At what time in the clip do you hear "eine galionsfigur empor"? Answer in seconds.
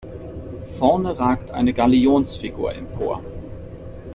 1.51-3.21